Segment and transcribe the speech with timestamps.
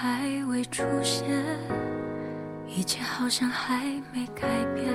[0.00, 1.26] 还未出现，
[2.68, 4.94] 一切好像还没改变。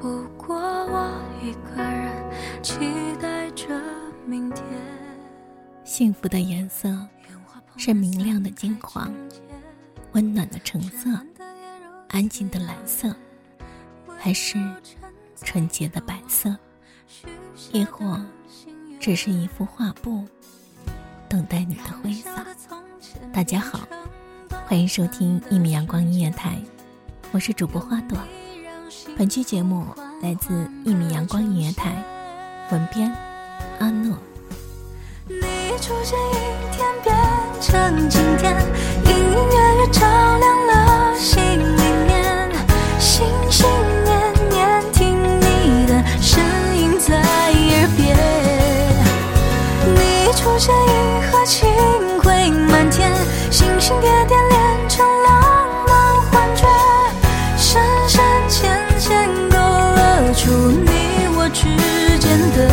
[0.00, 2.10] 不过我一个人
[2.64, 2.74] 期
[3.22, 3.68] 待着
[4.26, 4.64] 明天。
[5.84, 6.92] 幸福的颜色
[7.76, 9.14] 是明亮的金黄，
[10.14, 11.08] 温暖的橙色，
[12.08, 13.14] 安静的蓝色，
[14.18, 14.58] 还是
[15.44, 16.56] 纯洁的白色？
[17.70, 18.20] 亦或
[18.98, 20.26] 只是一幅画布？
[21.28, 22.44] 等待你的挥洒。
[23.32, 23.80] 大家好，
[24.66, 26.58] 欢迎收听一米阳光音乐台，
[27.32, 28.18] 我是主播花朵。
[29.16, 29.86] 本期节目
[30.22, 32.02] 来自一米阳光音乐台，
[32.70, 33.10] 文编
[33.78, 34.18] 阿诺。
[35.26, 35.40] 你
[35.80, 37.16] 出现一天变
[37.60, 38.56] 成今天，
[39.04, 40.00] 隐隐约约照
[40.38, 41.40] 亮了心
[53.90, 56.64] 星星点点连成浪漫幻觉，
[57.56, 61.64] 深深浅浅勾勒出你我之
[62.20, 62.70] 间的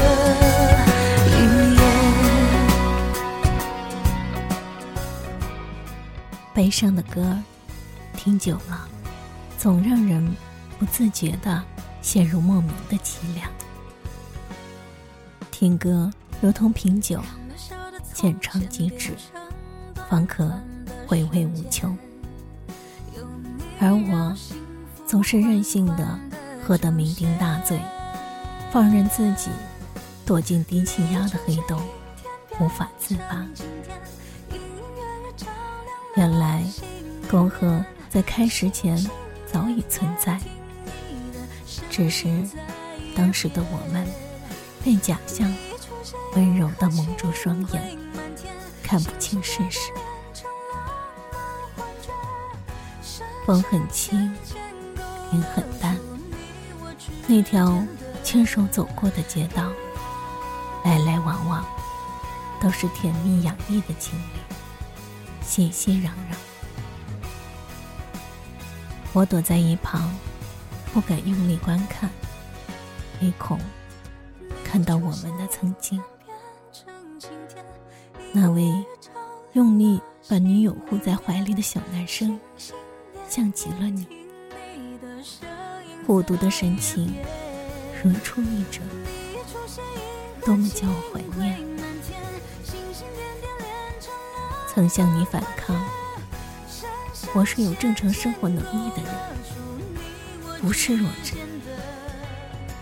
[1.33, 1.35] 语
[1.73, 1.81] 言。
[6.53, 7.35] 悲伤的歌，
[8.15, 8.87] 听久了，
[9.57, 10.35] 总让人
[10.77, 11.63] 不自觉的
[11.99, 13.49] 陷入莫名的凄凉。
[15.49, 17.19] 听歌如同品酒。
[18.13, 19.15] 浅尝即止，
[20.09, 20.51] 方可
[21.07, 21.97] 回味无穷。
[23.79, 24.35] 而我
[25.05, 26.19] 总是任性的
[26.63, 27.79] 喝得酩酊大醉，
[28.71, 29.49] 放任自己
[30.25, 31.81] 躲进低气压的黑洞，
[32.59, 33.45] 无法自拔。
[36.15, 36.63] 原来，
[37.29, 38.97] 沟壑在开始前
[39.45, 40.39] 早已存在，
[41.89, 42.27] 只是
[43.15, 44.05] 当时的我们
[44.83, 45.51] 被假象
[46.33, 47.97] 温柔的蒙住双眼。
[48.81, 49.91] 看不清事实，
[53.47, 54.29] 风很轻，
[55.31, 55.97] 云很淡。
[57.27, 57.81] 那条
[58.21, 59.71] 牵手走过的街道，
[60.83, 61.65] 来来往往，
[62.61, 64.39] 都是甜蜜洋溢的情侣，
[65.41, 66.35] 熙熙攘攘。
[69.13, 70.13] 我躲在一旁，
[70.93, 72.09] 不敢用力观看，
[73.21, 73.57] 唯恐
[74.61, 76.03] 看到我们的曾经。
[78.33, 78.69] 那位
[79.53, 82.37] 用力把女友护在怀里的小男生，
[83.29, 84.07] 像极了你，
[86.05, 87.13] 孤独的神情
[88.03, 88.81] 如出一辙，
[90.45, 91.59] 多么叫我怀念。
[94.67, 95.75] 曾向你反抗，
[97.33, 101.33] 我是有正常生活能力的人，不是弱智。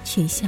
[0.04, 0.48] 取笑，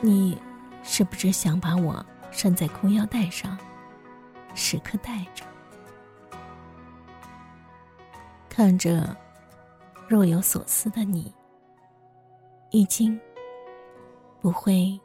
[0.00, 0.38] 你
[0.82, 3.56] 是不是想把我拴在裤腰带上？
[4.54, 5.44] 时刻带着，
[8.54, 9.16] 看着
[10.06, 11.32] 若有所思的你，
[12.70, 13.18] 已经
[14.42, 15.00] 不会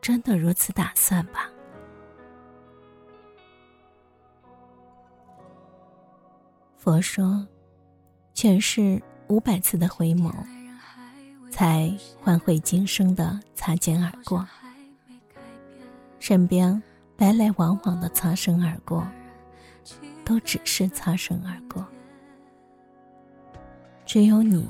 [0.00, 1.50] 真的如此打算吧？
[6.78, 7.46] 佛说，
[8.32, 8.98] 全是
[9.28, 10.32] 五百次的回眸，
[11.50, 14.42] 才换回今生的擦肩而过，
[16.18, 16.82] 身边。
[17.18, 19.06] 来来往往的擦身而过，
[20.24, 21.86] 都只是擦身而过。
[24.06, 24.68] 只有你，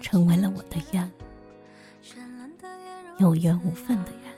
[0.00, 1.10] 成为了我的愿，
[3.18, 4.32] 有缘无分的缘。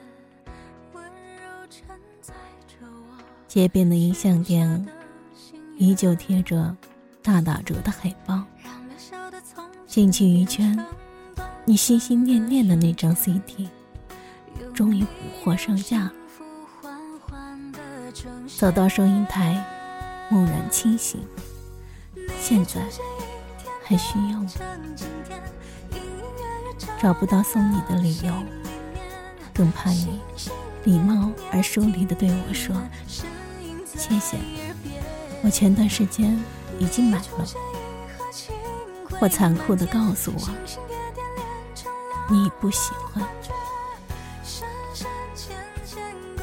[3.47, 4.87] 街边的音像店，
[5.77, 6.75] 依旧贴着
[7.21, 8.43] 大打折的海报。
[9.87, 10.77] 进去一圈，
[11.65, 13.69] 你心心念念的那张 CD，
[14.73, 15.09] 终于补
[15.41, 16.11] 货上架。
[18.57, 19.65] 走到收银台，
[20.31, 21.21] 蓦然清醒。
[22.39, 22.81] 现在
[23.89, 24.45] 还需要我？
[27.01, 28.31] 找不到送你的理由，
[29.51, 30.21] 更怕你
[30.83, 32.75] 礼貌而疏离的对我说
[33.97, 34.37] ：“谢谢，
[35.41, 36.39] 我前段时间
[36.77, 37.45] 已经买了。”
[39.19, 40.49] 或残酷的告诉我，
[42.29, 43.27] 你不喜欢。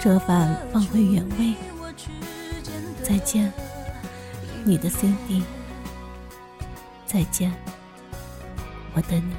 [0.00, 1.54] 折返放回原位。
[3.04, 3.52] 再见，
[4.64, 5.44] 你的 CD。
[7.16, 7.50] 再见，
[8.92, 9.34] 我等你。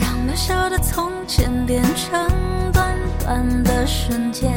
[0.00, 2.28] 让渺小的从前变成
[2.72, 4.54] 短短的瞬间，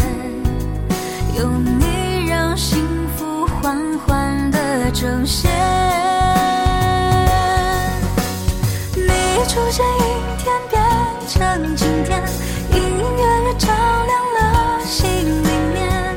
[1.35, 2.87] 有你让幸
[3.17, 6.10] 福缓缓的呈现。
[11.41, 12.21] 成今天，
[12.71, 13.67] 隐隐约约照
[14.05, 16.15] 亮了心里面，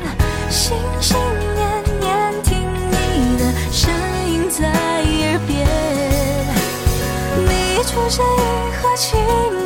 [0.51, 1.17] 心心
[1.55, 2.61] 念念听
[2.91, 2.93] 你
[3.39, 3.41] 的
[3.71, 3.91] 声
[4.29, 5.65] 音在耳边。
[7.47, 9.17] 你出现，银河清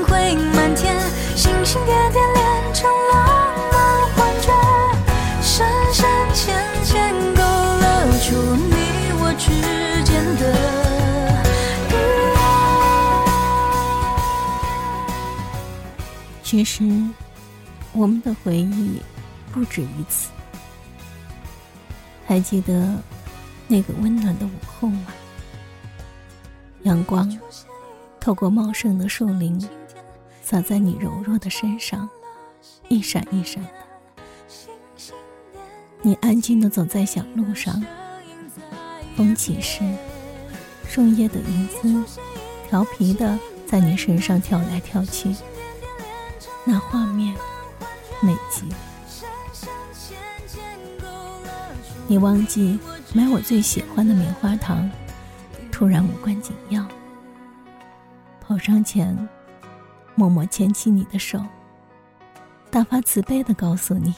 [0.06, 0.96] 辉满天，
[1.36, 3.76] 星星点点连成浪漫
[4.16, 4.54] 幻觉，
[5.42, 6.56] 深深浅
[6.86, 9.52] 浅勾勒出你我之
[10.06, 10.89] 间的
[16.50, 16.84] 其实，
[17.94, 19.00] 我们的回忆
[19.52, 20.32] 不止于此。
[22.26, 22.96] 还记得
[23.68, 25.14] 那个温暖的午后吗？
[26.82, 27.32] 阳光
[28.20, 29.64] 透过茂盛的树林，
[30.42, 32.10] 洒在你柔弱的身上，
[32.88, 33.70] 一闪一闪的。
[36.02, 37.80] 你安静的走在小路上，
[39.16, 39.84] 风起时，
[40.88, 42.20] 树叶的影子
[42.68, 43.38] 调皮的
[43.68, 45.36] 在你身上跳来跳去。
[46.72, 47.36] 那画面
[48.22, 48.78] 美极了。
[52.08, 52.80] 你忘记
[53.12, 54.88] 买我最喜欢的棉花糖，
[55.72, 56.88] 突然无关紧要。
[58.40, 59.18] 跑上前，
[60.14, 61.44] 默默牵起你的手，
[62.70, 64.14] 大发慈悲的告诉你：“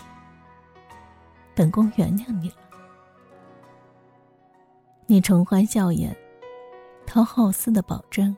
[1.56, 2.56] 本宫原谅你了。”
[5.07, 6.13] 你重欢笑颜，
[7.06, 8.36] 讨好似的保证，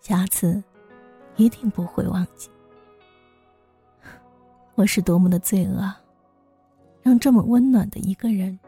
[0.00, 0.62] 下次
[1.36, 2.48] 一定不会忘记。
[4.80, 5.94] 我是多么的罪恶！
[7.02, 8.58] 让这么温暖的一个人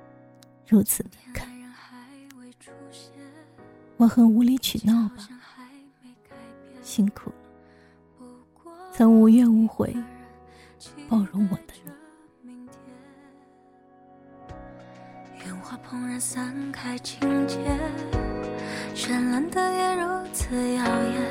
[0.69, 1.47] 如此离开，
[3.97, 5.27] 我很无理取闹吧？
[6.83, 7.37] 辛苦了，
[8.93, 9.97] 曾无怨无悔
[11.09, 11.73] 包容我的
[12.45, 12.69] 你。
[15.47, 17.19] 烟花怦然散开情
[17.49, 17.57] 节，
[18.95, 21.23] 绚烂的夜如此耀眼，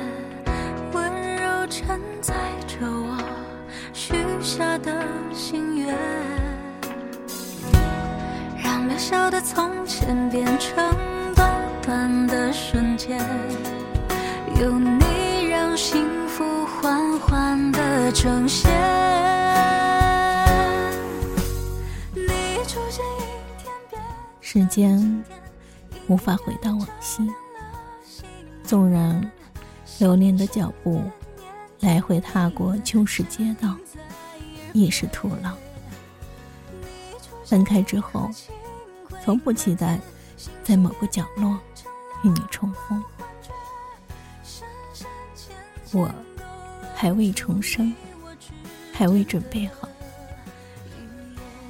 [0.92, 2.34] 温柔承载
[2.66, 3.41] 着我
[3.92, 5.04] 许下的
[5.34, 5.96] 心愿。
[8.62, 10.74] 让渺小的从前变成
[11.34, 13.20] 短短的瞬间，
[14.60, 18.70] 有你让幸福缓缓的呈现。
[22.14, 24.02] 你出现一天变
[24.40, 25.24] 时间
[26.06, 27.28] 无法回到往昔，
[28.64, 29.30] 纵然
[29.98, 31.02] 留恋的脚步
[31.82, 33.76] 来回踏过旧时街道，
[34.72, 35.52] 亦是徒劳。
[37.44, 38.30] 分开之后，
[39.20, 39.98] 从不期待
[40.62, 41.58] 在某个角落
[42.22, 43.02] 与你重逢。
[45.90, 46.08] 我
[46.94, 47.92] 还未重生，
[48.92, 49.88] 还未准备好，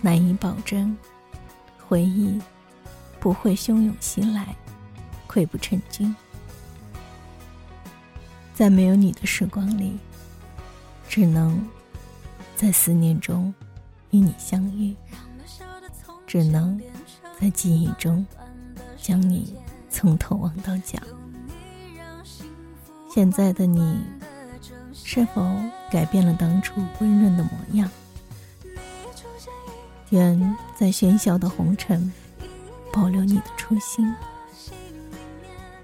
[0.03, 0.95] 难以保证
[1.89, 2.39] 回忆
[3.19, 4.55] 不会汹涌袭来，
[5.27, 6.15] 溃不成军。
[8.55, 9.99] 在没有你的时光里，
[11.09, 11.69] 只能
[12.55, 13.53] 在思念中
[14.11, 14.95] 与你相遇，
[16.27, 16.81] 只能
[17.41, 18.25] 在记忆中
[18.97, 19.57] 将你
[19.91, 20.99] 从头望到脚。
[23.13, 23.99] 现在的你，
[24.93, 25.45] 是否
[25.91, 27.91] 改变了当初温润的模样？
[30.11, 32.13] 愿在喧嚣的红尘，
[32.93, 34.15] 保留你的初心。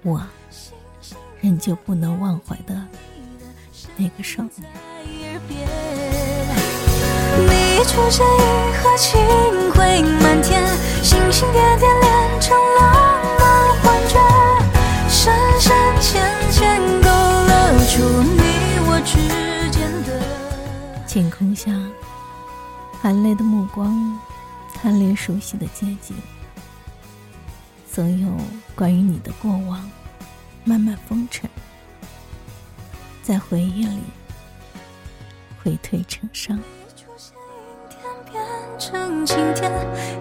[0.03, 0.25] 我
[1.41, 2.81] 仍旧不能忘怀的
[3.95, 4.69] 那个少年。
[7.37, 9.19] 你出现，银河清
[9.71, 10.61] 辉满天，
[11.01, 14.19] 星星点点连成浪漫幻觉，
[15.07, 18.41] 深深浅浅勾勒出你
[18.87, 19.15] 我之
[19.71, 21.05] 间的。
[21.07, 21.71] 晴空下，
[23.01, 24.19] 含泪的目光，
[24.73, 26.15] 贪恋熟悉的街景。
[27.89, 28.27] 所有
[28.75, 29.89] 关于你的过往，
[30.69, 31.49] 慢慢风尘，
[33.23, 34.03] 在回忆里
[35.63, 36.55] 回退成伤。
[36.55, 36.61] 你
[36.95, 37.97] 出现阴天
[38.31, 38.39] 变
[38.77, 39.71] 成晴天，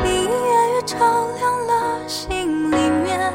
[0.07, 0.31] 隐隐约
[0.73, 0.97] 约照
[1.37, 3.31] 亮了心里面，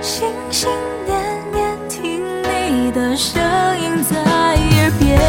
[0.00, 0.70] 心心
[1.04, 3.38] 念念听你的声
[3.78, 5.20] 音在耳边。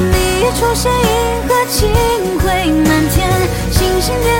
[0.00, 1.88] 你一出现，银河清
[2.40, 3.30] 辉满天，
[3.70, 4.39] 星星点